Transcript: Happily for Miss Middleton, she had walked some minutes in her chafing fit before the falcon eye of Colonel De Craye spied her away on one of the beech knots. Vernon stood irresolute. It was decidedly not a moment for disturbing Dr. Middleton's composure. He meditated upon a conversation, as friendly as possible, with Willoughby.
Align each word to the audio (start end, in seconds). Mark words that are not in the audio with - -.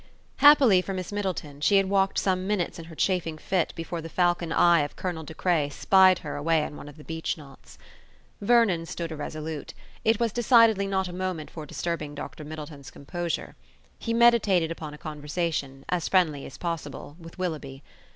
Happily 0.37 0.81
for 0.81 0.95
Miss 0.95 1.11
Middleton, 1.11 1.61
she 1.61 1.77
had 1.77 1.87
walked 1.87 2.17
some 2.17 2.47
minutes 2.47 2.79
in 2.79 2.85
her 2.85 2.95
chafing 2.95 3.37
fit 3.37 3.71
before 3.75 4.01
the 4.01 4.09
falcon 4.09 4.51
eye 4.51 4.79
of 4.81 4.95
Colonel 4.95 5.21
De 5.23 5.35
Craye 5.35 5.69
spied 5.69 6.17
her 6.25 6.35
away 6.35 6.63
on 6.63 6.75
one 6.75 6.89
of 6.89 6.97
the 6.97 7.03
beech 7.03 7.37
knots. 7.37 7.77
Vernon 8.41 8.87
stood 8.87 9.11
irresolute. 9.11 9.75
It 10.03 10.19
was 10.19 10.33
decidedly 10.33 10.87
not 10.87 11.07
a 11.07 11.13
moment 11.13 11.51
for 11.51 11.67
disturbing 11.67 12.15
Dr. 12.15 12.43
Middleton's 12.43 12.89
composure. 12.89 13.55
He 13.99 14.11
meditated 14.11 14.71
upon 14.71 14.95
a 14.95 14.97
conversation, 14.97 15.85
as 15.87 16.07
friendly 16.09 16.47
as 16.47 16.57
possible, 16.57 17.15
with 17.19 17.37
Willoughby. 17.37 17.83